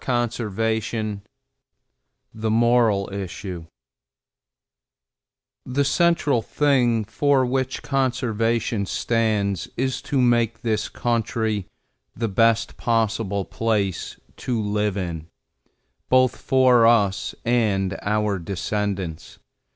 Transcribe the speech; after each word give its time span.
CHAPTER 0.03 0.49
VII 0.49 1.19
THE 2.33 2.49
MORAL 2.49 3.09
ISSUE 3.09 3.67
The 5.63 5.85
central 5.85 6.41
thing 6.41 7.03
for 7.05 7.45
which 7.45 7.83
Conservation 7.83 8.87
stands 8.87 9.67
is 9.77 10.01
to 10.01 10.19
make 10.19 10.63
this 10.63 10.89
country 10.89 11.67
the 12.15 12.27
best 12.29 12.77
possible 12.77 13.45
place 13.45 14.17
to 14.37 14.59
live 14.59 14.97
in, 14.97 15.27
both 16.09 16.35
for 16.35 16.87
us 16.87 17.35
and 17.45 17.91
for 17.91 17.99
our 18.03 18.39
descendants. 18.39 19.37